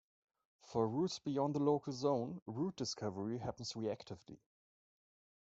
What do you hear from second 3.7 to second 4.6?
reactively.